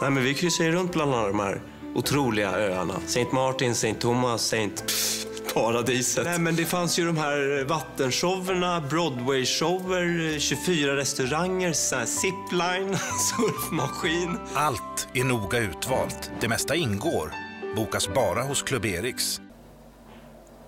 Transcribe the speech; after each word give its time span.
Nej, 0.00 0.10
men 0.10 0.24
vi 0.24 0.34
kryssar 0.34 0.64
ju 0.64 0.72
runt 0.72 0.92
bland 0.92 1.14
alla 1.14 1.28
de 1.28 1.40
här 1.40 1.60
otroliga 1.94 2.50
öarna. 2.50 2.94
Saint 3.06 3.32
Martin, 3.32 3.74
Saint 3.74 4.00
Thomas, 4.00 4.42
Saint... 4.42 4.86
Pff, 4.86 5.26
paradiset. 5.54 6.24
Nej, 6.24 6.38
men 6.38 6.56
det 6.56 6.64
fanns 6.64 6.98
ju 6.98 7.06
de 7.06 7.16
här 7.16 7.64
vattenshowerna, 7.64 8.82
Broadway-shower, 8.90 10.38
24 10.38 10.96
restauranger, 10.96 11.72
så 11.72 11.96
här 11.96 12.06
zipline, 12.06 12.96
surfmaskin. 12.98 14.38
Allt 14.54 15.08
är 15.14 15.24
noga 15.24 15.58
utvalt. 15.58 16.30
Det 16.40 16.48
mesta 16.48 16.74
ingår. 16.74 17.32
Bokas 17.76 18.08
bara 18.14 18.42
hos 18.42 18.62
Club 18.62 18.84
Eriks. 18.84 19.40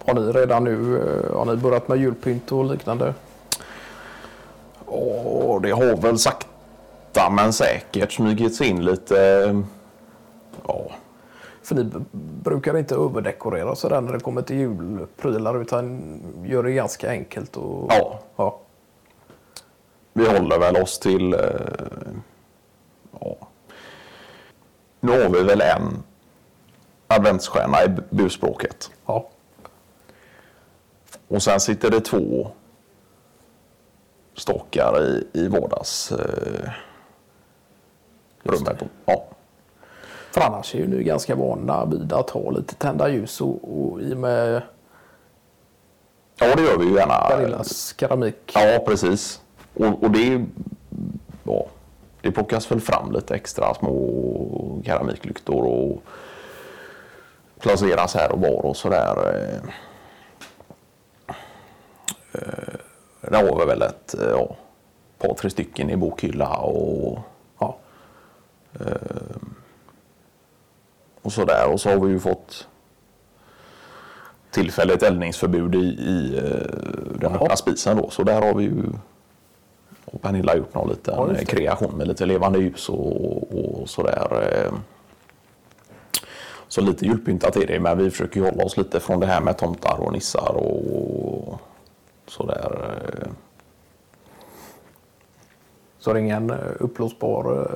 Har 0.07 0.15
ni 0.15 0.21
redan 0.21 0.65
nu 0.65 0.97
eh, 0.97 1.37
har 1.37 1.45
ni 1.45 1.57
börjat 1.57 1.89
med 1.89 1.99
julpynt 1.99 2.53
och 2.53 2.71
liknande? 2.71 3.15
Och 4.85 5.63
det 5.63 5.71
har 5.71 6.03
väl 6.03 6.19
sakta 6.19 6.48
men 7.31 7.53
säkert 7.53 8.13
smugit 8.13 8.55
sig 8.57 8.69
in 8.69 8.85
lite. 8.85 9.17
Ja, 10.67 10.91
För 11.63 11.75
ni 11.75 11.91
brukar 12.45 12.79
inte 12.79 12.95
överdekorera 12.95 13.75
sådär 13.75 14.01
när 14.01 14.13
det 14.13 14.21
kommer 14.21 14.43
till 14.43 14.57
julprylar 14.57 15.61
utan 15.63 16.03
gör 16.45 16.63
det 16.63 16.73
ganska 16.73 17.11
enkelt. 17.11 17.57
Och, 17.57 17.93
Ja. 17.93 18.21
ja. 18.37 18.59
vi 20.13 20.27
håller 20.29 20.59
väl 20.59 20.77
oss 20.77 20.99
till... 20.99 21.35
eh, 21.35 21.41
Ja. 23.21 23.37
Nu 25.01 25.23
har 25.23 25.29
vi 25.31 25.43
väl 25.43 25.61
en 25.61 26.03
adventsstjärna 27.07 27.85
i 27.85 27.89
busspråket. 28.11 28.91
ja. 29.07 29.29
Och 31.29 31.43
sen 31.43 31.61
sitter 31.61 31.91
det 31.91 32.01
två 32.01 32.51
stakar 34.37 35.03
i, 35.03 35.27
i 35.33 35.49
vardags 35.49 36.13
eh, 36.13 36.71
rummet. 38.43 38.83
Ja. 39.05 39.25
För 40.31 40.41
annars 40.41 40.75
är 40.75 40.79
ju 40.79 40.87
ni 40.87 41.03
ganska 41.03 41.35
vana 41.35 41.85
vid 41.85 42.13
att 42.13 42.31
ha 42.31 42.51
lite 42.51 42.75
tända 42.75 43.09
ljus 43.09 43.41
och, 43.41 43.59
och 43.63 44.01
i 44.01 44.15
och 44.15 44.19
med 44.19 44.63
ja, 46.39 46.55
det 46.55 46.63
gör 46.63 46.79
vi 46.79 46.85
ju 46.85 46.95
gärna. 46.95 47.29
Barillas 47.29 47.95
keramik. 47.99 48.53
Ja, 48.55 48.79
precis. 48.87 49.41
Och, 49.75 50.03
och 50.03 50.11
det, 50.11 50.47
ja, 51.45 51.67
det 52.21 52.31
plockas 52.31 52.71
väl 52.71 52.81
fram 52.81 53.13
lite 53.13 53.35
extra 53.35 53.75
små 53.75 54.83
keramiklyktor 54.85 55.65
och 55.65 56.03
placeras 57.59 58.15
här 58.15 58.33
och 58.33 58.41
var 58.41 58.67
och 58.67 58.77
sådär. 58.77 59.17
Eh, 59.35 59.61
eh, 62.33 62.75
Där 63.21 63.51
har 63.51 63.59
vi 63.59 63.65
väl 63.67 63.83
ett 63.83 64.15
eh, 64.15 64.31
ja, 64.31 64.57
par, 65.19 65.35
tre 65.35 65.51
stycken 65.51 65.91
i 65.91 65.97
bokhylla 65.97 66.57
och, 66.57 67.19
och 71.29 71.33
sådär. 71.33 71.73
Och 71.73 71.81
så 71.81 71.89
har 71.91 71.97
vi 72.01 72.13
ju 72.13 72.21
fått 72.21 72.69
tillfälligt 74.51 75.03
eldningsförbud 75.03 75.75
i, 75.75 75.79
i 75.89 76.37
eh, 76.39 77.21
den 77.21 77.35
öppna 77.35 77.57
spisen 77.57 77.97
då. 77.97 78.11
Så 78.11 78.23
där 78.23 78.43
har 78.43 78.55
vi 78.55 78.65
ju 78.65 78.83
och 80.05 80.23
Pernilla 80.23 80.57
gjort 80.57 80.75
någon 80.75 80.89
liten 80.89 81.15
Ja, 81.17 81.45
kreation 81.47 81.97
med 81.97 82.09
lite 82.09 82.27
levande 82.27 82.59
ljus 82.59 82.89
och, 82.89 83.81
och 83.81 83.89
sådär. 83.91 84.29
eh. 84.67 84.73
Så 86.69 86.81
lite 86.81 87.05
julpyntat 87.07 87.57
är 87.57 87.67
det, 87.67 87.81
men 87.81 87.99
vi 87.99 88.11
försöker 88.11 88.41
hålla 88.41 88.65
oss 88.65 88.77
lite 88.77 89.01
från 89.01 89.21
det 89.21 89.27
här 89.27 89.41
med 89.41 89.59
tomtar 89.59 90.01
och 90.01 90.13
nissar 90.13 90.53
och 90.57 91.61
sådär. 92.27 92.91
eh. 93.23 93.29
Så 95.99 96.13
det 96.13 96.19
är 96.19 96.23
ingen 96.23 96.51
uppblåsbar 96.81 97.71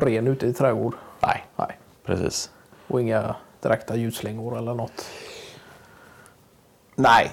ren 0.00 0.26
ute 0.26 0.46
i 0.46 0.52
trädgård. 0.52 0.94
Nej, 1.22 1.44
Nej. 1.56 1.78
precis. 2.04 2.50
Och 2.88 3.00
inga 3.00 3.34
direkta 3.62 3.96
ljusslingor 3.96 4.58
eller 4.58 4.74
något. 4.74 5.06
Nej, 6.94 7.30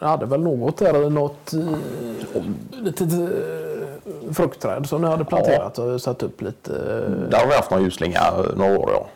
Jag 0.00 0.08
hade 0.08 0.26
väl 0.26 0.40
något 0.40 0.76
där 0.76 1.10
något 1.10 1.52
eh, 1.52 2.42
litet 2.70 3.12
eh, 3.12 4.32
fruktträd 4.34 4.86
som 4.88 5.02
ni 5.02 5.08
hade 5.08 5.24
planterat 5.24 5.78
och 5.78 6.02
satt 6.02 6.22
upp 6.22 6.40
lite. 6.42 6.72
eh, 6.72 7.10
Där 7.30 7.38
har 7.38 7.46
vi 7.46 7.54
haft 7.54 7.70
någon 7.70 7.82
ljusslinga 7.82 8.30
några 8.56 8.78
år. 8.78 8.90
Ja. 8.92 9.06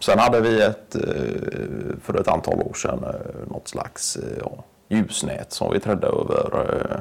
Sen 0.00 0.18
hade 0.18 0.40
vi 0.40 0.62
ett, 0.62 0.94
eh, 0.94 1.02
för 2.02 2.20
ett 2.20 2.28
antal 2.28 2.60
år 2.62 2.74
sedan 2.74 3.04
eh, 3.04 3.50
något 3.50 3.68
slags 3.68 4.16
eh, 4.16 4.38
ja, 4.40 4.64
ljusnät 4.88 5.52
som 5.52 5.72
vi 5.72 5.80
trädde 5.80 6.06
över 6.06 6.74
eh, 6.74 7.00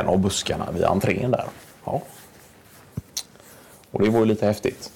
en 0.00 0.06
av 0.06 0.18
buskarna 0.18 0.66
vid 0.72 0.84
entrén 0.84 1.30
där. 1.30 1.44
Ja. 1.84 2.02
Och 3.90 4.02
det 4.02 4.10
var 4.10 4.18
ju 4.20 4.24
lite 4.26 4.46
häftigt. 4.46 4.92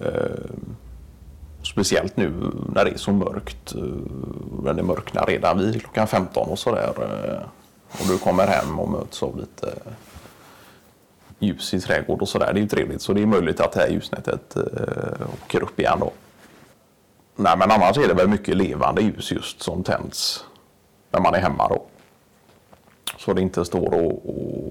Eh, 0.00 0.50
speciellt 1.62 2.16
nu 2.16 2.32
när 2.74 2.84
det 2.84 2.90
är 2.90 2.96
så 2.96 3.12
mörkt. 3.12 3.74
Eh, 3.74 3.82
när 4.62 4.72
det 4.72 4.82
mörknar 4.82 5.26
redan 5.26 5.58
vid 5.58 5.80
klockan 5.80 6.06
15 6.06 6.48
och 6.48 6.58
sådär. 6.58 6.92
Eh, 6.98 7.42
och 8.00 8.06
du 8.08 8.18
kommer 8.18 8.46
hem 8.46 8.80
och 8.80 8.90
möts 8.90 9.22
av 9.22 9.38
lite 9.38 9.74
ljus 11.38 11.74
i 11.74 11.80
trädgård 11.80 12.22
och 12.22 12.28
sådär. 12.28 12.52
Det 12.52 12.60
är 12.60 12.62
ju 12.62 12.68
trevligt. 12.68 13.02
Så 13.02 13.12
det 13.12 13.22
är 13.22 13.26
möjligt 13.26 13.60
att 13.60 13.72
det 13.72 13.80
här 13.80 13.88
ljusnätet 13.88 14.56
åker 15.44 15.62
upp 15.62 15.80
igen 15.80 15.98
då. 16.00 16.12
Nej 17.36 17.56
men 17.58 17.70
annars 17.70 17.98
är 17.98 18.08
det 18.08 18.14
väl 18.14 18.28
mycket 18.28 18.56
levande 18.56 19.02
ljus 19.02 19.32
just 19.32 19.62
som 19.62 19.82
tänds 19.82 20.44
när 21.10 21.20
man 21.20 21.34
är 21.34 21.40
hemma 21.40 21.68
då. 21.68 21.86
Så 23.18 23.32
det 23.32 23.42
inte 23.42 23.64
står 23.64 23.94
och, 23.94 24.28
och 24.28 24.69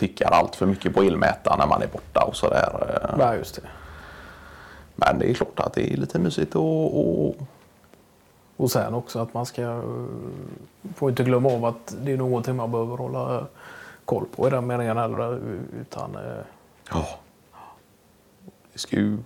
tickar 0.00 0.30
allt 0.30 0.56
för 0.56 0.66
mycket 0.66 0.94
på 0.94 1.02
elmätaren 1.02 1.58
när 1.58 1.66
man 1.66 1.82
är 1.82 1.86
borta 1.86 2.24
och 2.24 2.36
sådär. 2.36 3.00
Ja, 3.18 3.34
just 3.34 3.54
det. 3.54 3.62
Men 4.96 5.18
det 5.18 5.30
är 5.30 5.34
klart 5.34 5.60
att 5.60 5.72
det 5.72 5.92
är 5.92 5.96
lite 5.96 6.18
mysigt 6.18 6.54
och, 6.54 7.00
och 7.00 7.34
Och 8.56 8.70
sen 8.70 8.94
också 8.94 9.18
att 9.18 9.34
man 9.34 9.46
ska... 9.46 9.62
eh, 9.62 9.82
Får 10.94 11.10
inte 11.10 11.24
glömma 11.24 11.48
av 11.52 11.64
att 11.64 11.94
det 12.02 12.12
är 12.12 12.16
någonting 12.16 12.56
man 12.56 12.70
behöver 12.70 12.96
hålla 12.96 13.46
koll 14.04 14.24
på 14.36 14.46
i 14.46 14.50
den 14.50 14.66
meningen 14.66 14.96
heller. 14.96 15.40
Utan... 15.80 16.14
eh, 16.16 16.42
ja. 16.92 17.06
Det 18.72 18.78
ska 18.78 18.96
ju 18.96 19.18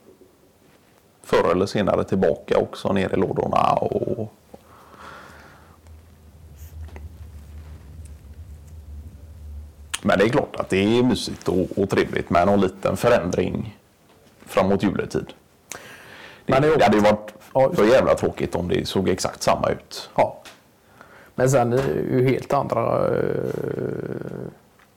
förr 1.23 1.51
eller 1.53 1.67
senare 1.67 2.05
tillbaka 2.05 2.59
också 2.59 2.93
ner 2.93 3.15
i 3.15 3.17
lådorna 3.17 3.73
och 3.73 4.33
Men 10.07 10.19
det 10.19 10.25
är 10.25 10.29
klart 10.29 10.57
att 10.57 10.69
det 10.69 10.99
är 10.99 11.03
mysigt 11.03 11.49
och, 11.49 11.67
och 11.79 11.91
trevligt 11.91 12.31
med 12.31 12.47
någon 12.47 12.61
liten 12.61 12.97
förändring 12.97 13.79
framåt 14.47 14.83
juletid. 14.83 15.33
Det, 16.47 16.53
Men 16.53 16.63
det 16.63 16.77
det 16.77 16.85
hade 16.85 16.97
ju 16.97 17.03
varit 17.03 17.35
Ja, 17.55 17.73
för 17.75 17.85
jävla 17.85 18.15
tråkigt 18.15 18.55
om 18.55 18.69
det 18.69 18.89
såg 18.89 19.09
exakt 19.09 19.43
samma 19.43 19.69
ut. 19.71 20.11
Ja. 20.17 20.43
Men 21.35 21.51
sen 21.51 21.73
är 21.73 21.77
det 21.77 22.17
ju 22.17 22.29
helt 22.29 22.53
andra 22.53 23.09
eh, 23.09 24.43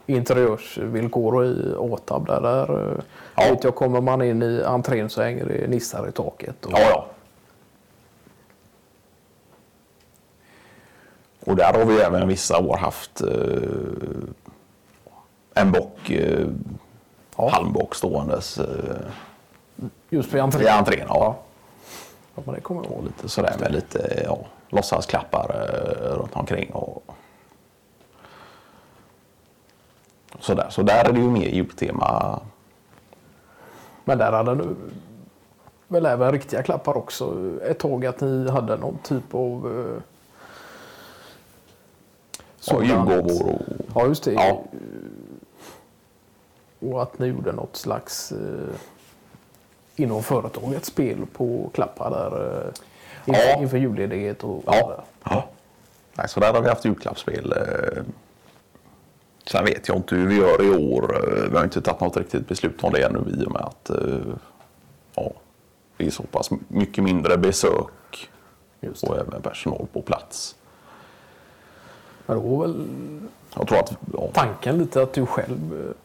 interiörsvillkor 0.05 1.45
i 1.45 1.75
Åtab. 1.75 2.25
Där, 2.27 2.41
där 2.41 2.91
eh, 2.91 2.97
Ja. 3.35 3.43
vet 3.53 3.63
jag, 3.63 3.75
kommer 3.75 4.01
man 4.01 4.21
in 4.21 4.43
i 4.43 4.61
entrén 4.65 5.09
så 5.09 5.21
hänger 5.21 5.45
det 5.45 5.67
nissar 5.67 6.07
i 6.07 6.11
taket. 6.11 6.65
Och, 6.65 6.71
Ja, 6.71 6.79
ja. 6.79 7.07
Och 11.39 11.55
där 11.55 11.73
har 11.73 11.85
vi 11.85 11.97
även 12.01 12.27
vissa 12.27 12.57
år 12.59 12.77
haft 12.77 13.21
eh, 13.21 13.27
en 15.61 15.71
bock, 15.71 16.09
eh, 16.09 16.47
Ja. 17.37 17.49
halmbock 17.49 17.95
ståendes 17.95 18.57
eh, 18.57 18.65
Just 20.09 20.33
vid 20.33 20.41
entrén. 20.41 20.63
i 20.65 20.69
entrén. 20.69 21.05
Ja. 21.07 21.35
Ja, 22.35 22.41
men 22.45 22.55
det 22.55 22.61
kommer 22.61 22.83
jag 22.83 22.91
ihåg. 22.91 23.03
Lite 23.03 23.29
sådär 23.29 23.55
med 23.59 23.71
lite 23.71 24.21
ja, 24.25 24.37
låtsasklappar 24.69 25.55
eh, 25.55 26.17
runt 26.17 26.35
omkring. 26.35 26.69
Och, 26.73 27.03
sådär. 30.39 30.67
Så 30.69 30.81
där 30.83 31.05
är 31.09 31.13
det 31.13 31.19
ju 31.19 31.29
mer 31.29 31.47
jultema. 31.49 32.39
Men 34.05 34.17
där 34.17 34.31
hade 34.31 34.55
du 34.55 34.75
väl 35.87 36.05
även 36.05 36.31
riktiga 36.31 36.63
klappar 36.63 36.97
också. 36.97 37.35
Ett 37.63 37.79
tag 37.79 38.05
att 38.05 38.21
ni 38.21 38.49
hade 38.49 38.77
någon 38.77 38.97
typ 39.03 39.33
av... 39.35 39.79
Eh, 39.79 40.01
sådant. 42.59 42.87
julgåvor 42.87 43.49
och 43.53 43.61
Ja, 43.95 44.07
just 44.07 44.23
det. 44.23 44.33
Ja. 44.33 44.63
Och 46.79 47.01
att 47.01 47.19
ni 47.19 47.27
gjorde 47.27 47.51
något 47.51 47.75
slags 47.75 48.31
eh, 48.31 48.75
inom 49.95 50.23
företaget 50.23 50.85
spel 50.85 51.17
på 51.33 51.69
klappar 51.73 52.09
där 52.11 52.57
eh, 52.67 52.71
inför, 53.25 53.41
Ja. 53.49 53.57
inför 53.61 53.77
julledighet 53.77 54.43
och 54.43 54.63
Ja. 54.65 55.03
ja. 55.23 55.47
Nej, 56.13 56.29
så 56.29 56.39
där 56.39 56.53
har 56.53 56.61
vi 56.61 56.69
haft 56.69 56.85
julklappsspel. 56.85 57.51
eh. 57.53 58.03
Sen 59.51 59.65
vet 59.65 59.87
jag 59.87 59.97
inte 59.97 60.15
hur 60.15 60.27
vi 60.27 60.35
gör 60.35 60.63
i 60.65 60.69
år. 60.93 61.15
Eh, 61.15 61.49
Vi 61.51 61.57
har 61.57 61.63
inte 61.63 61.81
tagit 61.81 62.01
något 62.01 62.17
riktigt 62.17 62.47
beslut 62.47 62.83
om 62.83 62.93
det 62.93 63.05
ännu 63.05 63.19
i 63.19 63.45
och 63.45 63.51
med 63.51 63.61
att 63.61 63.89
eh, 63.89 64.19
ja, 65.15 65.31
det 65.97 66.05
är 66.05 66.11
så 66.11 66.23
pass 66.23 66.49
mycket 66.67 67.03
mindre 67.03 67.37
besök 67.37 68.29
Just 68.79 69.03
och 69.03 69.17
även 69.17 69.41
personal 69.41 69.87
på 69.93 70.01
plats. 70.01 70.55
Men 72.25 72.37
då 72.37 72.43
var 72.43 72.67
väl 72.67 72.87
Jag 73.55 73.67
tror 73.67 73.79
att... 73.79 73.93
Ja, 74.13 74.29
tanken 74.33 74.77
lite 74.77 75.01
att 75.01 75.13
du 75.13 75.25
själv 75.25 75.85
eh, 75.89 75.95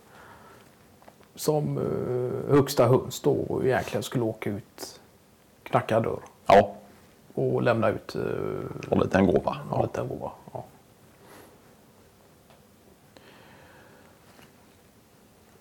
som 1.35 1.79
eh, 1.79 2.55
högsta 2.55 2.87
höns 2.89 3.21
då 3.21 3.61
egentligen 3.65 4.03
skulle 4.03 4.25
åka 4.25 4.51
ut, 4.51 5.01
knacka 5.63 6.01
dörr 6.01 6.21
ja 6.47 6.75
och 7.35 7.63
lämna 7.63 7.89
ut 7.89 8.15
eh, 8.15 8.23
och 8.91 9.03
lite 9.05 9.19
en 9.19 9.27
gåva. 9.27 9.55
en 9.63 9.67
Ja. 9.71 9.83
liten 9.83 10.09
gåva. 10.09 10.31
Ja. 10.53 10.65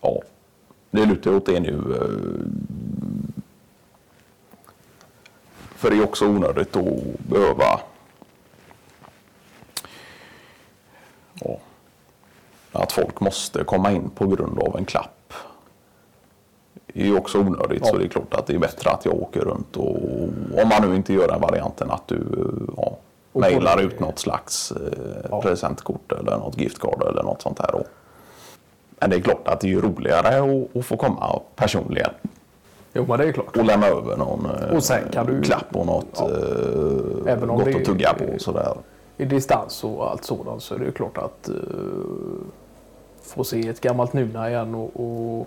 ja. 0.00 0.20
Det 0.90 1.06
lutar 1.06 1.34
åt 1.34 1.46
det 1.46 1.60
nu. 1.60 1.94
eh, 1.94 2.46
För 5.76 5.90
det 5.90 5.96
är 5.96 6.04
också 6.04 6.26
onödigt 6.26 6.76
att 6.76 7.18
behöva 7.18 7.80
ja, 11.34 11.58
att 12.72 12.92
folk 12.92 13.20
måste 13.20 13.64
komma 13.64 13.92
in 13.92 14.10
på 14.10 14.26
grund 14.26 14.58
av 14.58 14.76
en 14.76 14.84
klapp. 14.84 15.21
Är 16.94 17.04
ju 17.04 17.16
också 17.16 17.38
onödigt 17.38 17.86
så 17.86 17.96
det 17.96 18.04
är 18.04 18.08
klart 18.08 18.34
att 18.34 18.46
det 18.46 18.54
är 18.54 18.58
bättre 18.58 18.90
att 18.90 19.04
jag 19.04 19.14
åker 19.22 19.40
runt 19.40 19.76
och 19.76 19.96
om 20.62 20.68
man 20.68 20.88
nu 20.90 20.96
inte 20.96 21.12
gör 21.12 21.28
den 21.28 21.40
varianten 21.40 21.90
att 21.90 22.08
du 22.08 22.18
ja, 22.76 22.96
mejlar 23.32 23.80
ut 23.82 24.00
något 24.00 24.18
slags 24.18 24.72
eh, 24.72 24.98
Ja. 25.30 25.42
presentkort 25.42 26.12
eller 26.12 26.30
något 26.38 26.58
giftcard 26.58 27.02
eller 27.02 27.22
något 27.22 27.42
sånt 27.42 27.58
här. 27.58 27.84
Men 29.00 29.10
det 29.10 29.16
är 29.16 29.20
klart 29.20 29.48
att 29.48 29.60
det 29.60 29.66
är 29.66 29.70
ju 29.70 29.80
roligare 29.80 30.58
att, 30.78 30.84
få 30.86 30.96
komma 30.96 31.40
personligen 31.56 32.10
Jo, 32.94 33.04
men 33.08 33.18
det 33.18 33.24
är 33.28 33.32
klart. 33.32 33.56
och 33.56 33.64
lämna 33.64 33.86
över 33.86 34.16
någon 34.16 34.46
eh, 34.46 34.76
Och 34.76 34.84
sen 34.84 35.02
kan 35.12 35.26
du- 35.26 35.42
klapp 35.42 35.76
och 35.76 35.86
något 35.86 36.06
Ja. 36.18 36.28
eh, 36.30 37.32
Även 37.32 37.50
om 37.50 37.56
gott 37.56 37.64
det- 37.64 37.76
att 37.76 37.84
tugga 37.84 38.14
på. 38.14 38.38
Sådär. 38.38 38.74
I 39.16 39.24
distans 39.24 39.84
och 39.84 40.10
allt 40.10 40.24
sådant 40.24 40.62
så 40.62 40.74
är 40.74 40.78
det 40.78 40.84
ju 40.84 40.92
klart 40.92 41.18
att 41.18 41.48
uh, 41.50 41.56
få 43.22 43.44
se 43.44 43.68
ett 43.68 43.80
gammalt 43.80 44.12
Nuna 44.12 44.50
igen 44.50 44.74
och, 44.74 44.90
och 45.40 45.46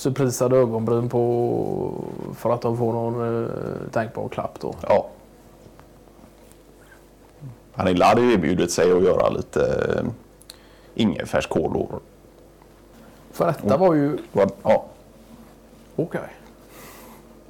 surprisade 0.00 0.56
ögonbryn 0.56 1.08
på 1.08 2.04
för 2.34 2.50
att 2.50 2.60
de 2.60 2.76
får 2.76 2.92
någon 2.92 3.20
uh, 3.20 3.50
tänkbar 3.92 4.28
klapp 4.28 4.60
då. 4.60 4.74
Ja. 4.82 5.06
Pernilla 7.74 8.06
hade 8.06 8.20
ju 8.20 8.32
erbjudit 8.32 8.70
sig 8.70 8.92
att 8.92 9.02
göra 9.02 9.28
lite 9.28 9.94
eh, 9.96 10.10
ingefärskolor. 10.94 12.00
För 13.32 13.46
detta 13.46 13.76
var 13.76 13.94
ju 13.94 14.18
Ja, 14.62 14.84
okej. 15.96 16.20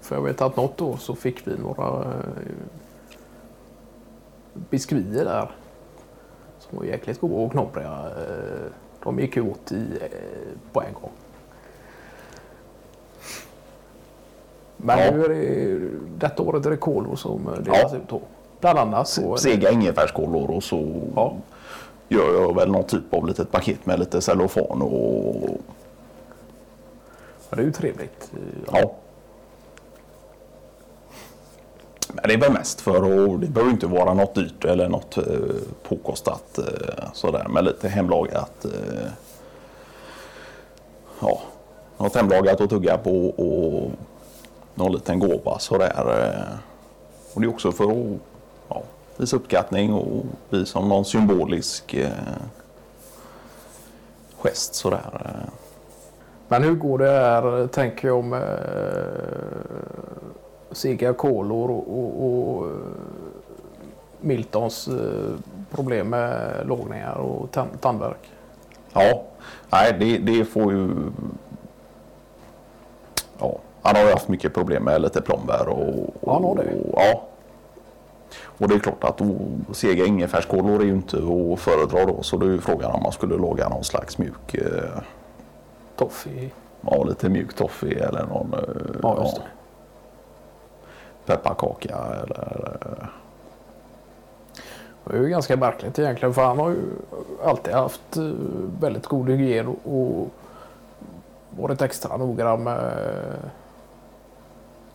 För 0.00 0.16
jag 0.16 0.22
vet 0.22 0.40
att 0.40 0.56
något 0.56 0.80
år 0.80 0.96
så 0.96 1.14
fick 1.14 1.46
vi 1.46 1.58
några 1.58 1.98
uh, 1.98 2.04
biskvier 4.52 5.24
där. 5.24 5.50
Som 6.58 6.78
var 6.78 6.84
jäkligt 6.84 7.20
goda 7.20 7.34
och 7.34 7.52
knobbriga. 7.52 8.04
Uh, 8.04 8.70
de 9.02 9.18
gick 9.18 9.36
ju 9.36 9.50
åt 9.50 9.72
i, 9.72 9.98
på 10.72 10.82
en 10.82 10.94
gång. 10.94 11.12
Men 14.82 14.98
Ja. 14.98 15.10
nu 15.10 15.24
är 15.24 15.28
det, 15.28 15.78
detta 16.18 16.42
året 16.42 16.66
är 16.66 16.70
det 16.70 16.76
kolor 16.76 17.16
som 17.16 17.46
eh, 17.46 17.52
delas 17.60 17.92
Ja. 17.92 17.96
ut 17.96 18.08
då. 18.08 18.20
Bland 18.60 18.78
annat. 18.78 19.08
Så, 19.08 19.36
sega 19.36 19.70
ingefärskolor 19.70 20.50
och 20.50 20.62
så 20.62 21.00
Ja. 21.16 21.34
gör 22.08 22.40
jag 22.40 22.54
väl 22.54 22.70
någon 22.70 22.84
typ 22.84 23.14
av 23.14 23.26
litet 23.26 23.50
paket 23.52 23.86
med 23.86 23.98
lite 23.98 24.20
cellofan 24.20 24.82
och 24.82 25.58
Ja, 27.50 27.56
det 27.56 27.62
är 27.62 27.66
ju 27.66 27.72
trevligt. 27.72 28.30
ja. 28.72 28.92
Men 32.12 32.24
det 32.28 32.34
är 32.34 32.38
väl 32.38 32.52
mest 32.52 32.80
för 32.80 32.96
att 32.96 33.40
det 33.40 33.46
behöver 33.46 33.72
inte 33.72 33.86
vara 33.86 34.14
något 34.14 34.34
dyrt 34.34 34.64
eller 34.64 34.88
något 34.88 35.16
eh, 35.16 35.24
påkostat 35.88 36.58
eh, 36.58 37.04
sådär 37.12 37.46
med 37.48 37.64
lite 37.64 37.88
hemlagat. 37.88 38.64
Eh, 38.64 39.08
ja, 41.20 41.40
något 41.98 42.14
hemlagat 42.14 42.60
att 42.60 42.70
tugga 42.70 42.98
på 42.98 43.26
och 43.26 43.90
någon 44.80 44.92
liten 44.92 45.18
gåva 45.18 45.58
sådär. 45.58 45.94
Eh, 45.98 46.58
och 47.34 47.40
det 47.40 47.46
är 47.46 47.50
också 47.50 47.72
för 47.72 47.84
att 47.84 48.18
ja, 48.68 48.82
visa 49.16 49.36
uppskattning 49.36 49.94
och 49.94 50.24
bli 50.50 50.66
som 50.66 50.88
någon 50.88 51.04
symbolisk 51.04 51.94
eh, 51.94 52.10
gest 54.36 54.74
sådär. 54.74 55.22
Eh. 55.24 55.52
Men 56.48 56.62
hur 56.62 56.74
går 56.74 56.98
det 56.98 57.10
här, 57.10 57.66
tänker 57.66 58.08
jag, 58.08 58.24
med 58.24 58.58
sega 60.72 61.12
kolor 61.12 61.70
och, 61.70 61.98
och, 61.98 62.26
och 62.26 62.66
eh, 62.66 62.72
Miltons 64.20 64.88
eh, 64.88 65.34
problem 65.70 66.08
med 66.08 66.62
lågningar 66.66 67.14
och 67.14 67.50
tan- 67.50 67.78
tandvärk? 67.80 68.30
Ja, 68.92 69.22
nej 69.70 69.96
det, 70.00 70.18
det 70.18 70.44
får 70.44 70.72
ju... 70.72 70.90
Ja, 73.38 73.58
han 73.90 73.96
har 73.96 74.04
ju 74.08 74.12
haft 74.12 74.28
mycket 74.28 74.54
problem 74.54 74.84
med 74.84 75.02
lite 75.02 75.20
plomber 75.20 75.68
och... 75.68 76.14
Ja, 76.26 76.32
han 76.32 76.44
har 76.44 76.54
det. 76.54 76.62
Och, 76.62 76.92
ja. 77.00 77.22
Och 78.42 78.68
det 78.68 78.74
är 78.74 78.78
klart 78.78 79.04
att 79.04 79.20
och, 79.20 79.76
sega 79.76 80.04
ingefärskolor 80.06 80.80
är 80.80 80.84
ju 80.84 80.92
inte 80.92 81.16
att 81.16 81.60
föredra 81.60 82.04
då. 82.04 82.22
Så 82.22 82.36
då 82.36 82.46
är 82.46 82.50
ju 82.50 82.60
frågan 82.60 82.90
om 82.92 83.02
man 83.02 83.12
skulle 83.12 83.36
laga 83.36 83.68
någon 83.68 83.84
slags 83.84 84.18
mjuk... 84.18 84.54
Eh, 84.54 85.00
Toffee? 85.96 86.50
ja, 86.80 87.04
lite 87.04 87.28
mjuk 87.28 87.54
toffee 87.54 87.94
eller 87.98 88.26
någon... 88.26 88.54
Eh, 88.54 88.60
Ja, 89.02 89.22
just 89.22 89.36
det. 89.36 89.42
Pepparkaka 91.26 91.96
eller... 91.96 92.76
Eh, 92.86 93.06
Det 95.04 95.16
är 95.16 95.20
ju 95.22 95.28
ganska 95.28 95.56
märkligt 95.56 95.98
egentligen 95.98 96.34
för 96.34 96.42
han 96.44 96.58
har 96.58 96.70
ju 96.70 96.82
alltid 97.44 97.74
haft 97.74 98.16
eh, 98.16 98.22
väldigt 98.80 99.06
god 99.06 99.28
hygien 99.28 99.66
och, 99.66 99.78
och 99.84 100.28
varit 101.50 101.82
extra 101.82 102.16
noggrann 102.16 102.62
med 102.62 102.92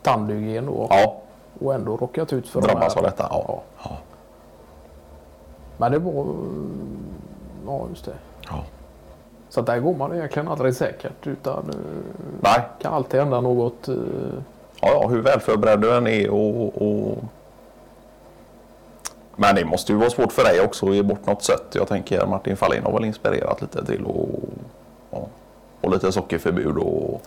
tandhygien 0.05 0.69
och, 0.69 0.87
ja, 0.91 1.15
och 1.59 1.73
ändå 1.73 1.97
råkat 1.97 2.33
ut 2.33 2.47
för 2.49 2.61
de 2.61 2.67
drabbas 2.67 2.95
här. 2.95 3.01
av 3.01 3.03
detta. 3.03 3.27
Ja. 3.29 3.43
Ja. 3.47 3.61
Ja. 3.83 3.97
Men 5.77 5.91
det 5.91 5.99
var... 5.99 6.25
Ja, 7.67 7.85
just 7.89 8.05
det. 8.05 8.13
ja. 8.49 8.63
Så 9.49 9.61
där 9.61 9.79
går 9.79 9.95
man 9.95 10.15
egentligen 10.15 10.47
aldrig 10.47 10.75
säkert 10.75 11.27
utan 11.27 11.57
eh, 11.69 11.75
Nej, 12.41 12.61
kan 12.81 12.93
alltid 12.93 13.19
hända 13.19 13.41
något. 13.41 13.87
eh, 13.87 13.95
Ja, 14.81 14.87
ja, 15.01 15.07
hur 15.07 15.21
väl 15.21 15.39
förberedd 15.39 15.79
du 15.81 15.95
än 15.97 16.07
är 16.07 16.29
och, 16.29 16.81
och... 16.81 17.17
Men 19.35 19.55
det 19.55 19.65
måste 19.65 19.91
ju 19.91 19.97
vara 19.97 20.09
svårt 20.09 20.31
för 20.31 20.43
dig 20.43 20.61
också 20.61 20.89
att 20.89 20.95
ge 20.95 21.03
bort 21.03 21.25
något 21.25 21.43
sött. 21.43 21.65
Jag 21.75 21.87
tänker 21.87 22.25
Martin 22.25 22.57
Fahlin 22.57 22.83
har 22.83 22.91
väl 22.91 23.05
inspirerat 23.05 23.61
lite 23.61 23.85
till 23.85 24.05
och, 24.05 24.29
och, 25.09 25.29
och 25.81 25.91
lite 25.91 26.11
sockerförbud 26.11 26.77
och... 26.77 27.21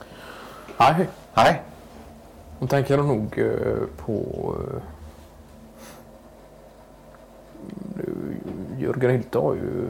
Nej, 0.78 1.08
Nej, 1.34 1.62
då 2.58 2.66
tänker 2.66 2.96
nog 2.96 3.38
eh, 3.38 3.86
på... 4.06 4.54
eh, 4.74 4.82
Jörgen 8.78 9.10
Hylte 9.10 9.38
har 9.38 9.54
ju 9.54 9.86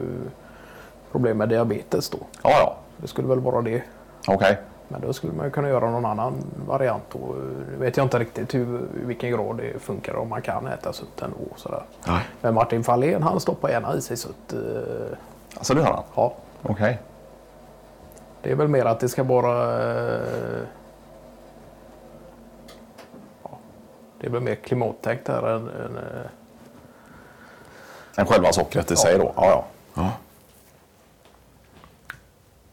problem 1.11 1.37
med 1.37 1.49
diabetes 1.49 2.09
då. 2.09 2.17
ja, 2.43 2.49
ja, 2.49 2.77
Det 2.97 3.07
skulle 3.07 3.27
väl 3.27 3.39
vara 3.39 3.61
det. 3.61 3.83
okej. 4.27 4.57
Men 4.91 5.01
då 5.01 5.13
skulle 5.13 5.33
man 5.33 5.51
kunna 5.51 5.69
göra 5.69 5.91
någon 5.91 6.05
annan 6.05 6.33
variant. 6.67 7.03
då. 7.11 7.19
Nu 7.71 7.77
vet 7.77 7.97
jag 7.97 8.05
inte 8.05 8.19
riktigt 8.19 8.53
hur, 8.55 8.79
i 9.01 9.05
vilken 9.05 9.31
grad 9.31 9.57
det 9.57 9.79
funkar 9.79 10.15
om 10.15 10.29
man 10.29 10.41
kan 10.41 10.67
äta 10.67 10.93
sött 10.93 11.21
ändå. 11.21 11.37
och 11.51 11.59
Sådär. 11.59 11.83
Nej. 12.07 12.21
Men 12.41 12.53
Martin 12.53 12.83
Fahlén 12.83 13.23
han 13.23 13.39
stoppar 13.39 13.69
gärna 13.69 13.95
i 13.95 14.01
sig 14.01 14.17
sött. 14.17 14.53
eh, 14.53 15.17
Alltså 15.57 15.73
det 15.73 15.81
har 15.83 15.93
han? 15.93 16.03
Ja, 16.15 16.33
Okej. 16.63 16.99
Det 18.41 18.51
är 18.51 18.55
väl 18.55 18.67
mer 18.67 18.85
att 18.85 18.99
det 18.99 19.09
ska 19.09 19.23
vara... 19.23 19.81
eh, 19.83 20.63
Ja, 23.43 23.49
det 24.19 24.27
är 24.27 24.31
väl 24.31 24.41
mer 24.41 24.55
klimattänkt 24.55 25.27
här 25.27 25.47
än... 25.55 25.69
än 25.69 25.97
eh, 25.97 26.25
Än 28.15 28.25
själva 28.25 28.51
sockret 28.51 28.91
i 28.91 28.95
sig 28.95 29.17
då? 29.17 29.33
Ja, 29.35 29.45
ja. 29.45 29.65
ja. 29.93 30.11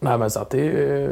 nej 0.00 0.18
men 0.18 0.30
så 0.30 0.40
att 0.40 0.50
det 0.50 0.66
eh, 1.04 1.10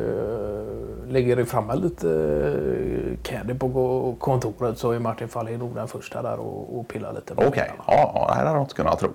ligger 1.08 1.36
det 1.36 1.46
framme 1.46 1.74
lite 1.76 2.08
eh, 2.10 3.18
candy 3.22 3.54
på 3.54 4.16
kontoret 4.20 4.78
så 4.78 4.90
är 4.90 4.98
Martin 4.98 5.28
Fahlén 5.28 5.58
nog 5.58 5.74
den 5.74 5.88
första 5.88 6.22
där 6.22 6.36
och, 6.40 6.78
och 6.78 6.88
pillar 6.88 7.12
lite. 7.12 7.34
Okej, 7.36 7.72
ja, 7.86 8.12
ja, 8.14 8.26
det 8.28 8.34
här 8.34 8.44
hade 8.44 8.56
jag 8.56 8.64
inte 8.64 8.74
kunnat 8.74 8.98
tro. 8.98 9.10